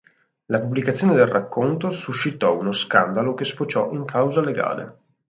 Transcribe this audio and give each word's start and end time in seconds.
La 0.45 0.59
pubblicazione 0.59 1.13
del 1.13 1.27
racconto 1.27 1.91
suscitò 1.91 2.57
uno 2.57 2.71
scandalo 2.71 3.35
che 3.35 3.45
sfociò 3.45 3.91
in 3.91 4.03
causa 4.03 4.41
legale. 4.41 4.97